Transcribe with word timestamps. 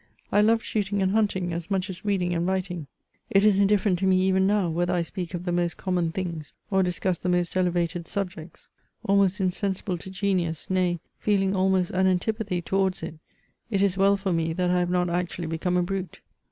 I 0.31 0.41
loved 0.41 0.65
shooting 0.65 0.99
and 1.03 1.11
hunting, 1.11 1.53
as 1.53 1.69
much 1.69 1.87
as 1.87 2.03
reading 2.03 2.33
and 2.33 2.47
writing; 2.47 2.87
it 3.29 3.45
is 3.45 3.59
indifferent 3.59 3.99
to 3.99 4.07
me 4.07 4.19
even 4.21 4.47
now, 4.47 4.67
whether 4.67 4.95
I 4.95 5.03
speak 5.03 5.35
of 5.35 5.45
the 5.45 5.51
most 5.51 5.77
com 5.77 5.93
mon 5.93 6.11
things, 6.11 6.53
or 6.71 6.81
discuss 6.81 7.19
the 7.19 7.29
most 7.29 7.55
elevated 7.55 8.07
subjects. 8.07 8.67
Almost 9.03 9.39
insensible 9.39 9.99
to 9.99 10.09
genius, 10.09 10.71
nay 10.71 10.99
feeling 11.19 11.55
almost 11.55 11.91
an 11.91 12.07
antipathy 12.07 12.63
towards 12.63 13.03
it; 13.03 13.19
it 13.69 13.83
is 13.83 13.95
well 13.95 14.17
for 14.17 14.33
me 14.33 14.53
that 14.53 14.71
I 14.71 14.79
have 14.79 14.89
not 14.89 15.07
actually 15.07 15.45
become 15.45 15.77
a 15.77 15.83
brute. 15.83 16.19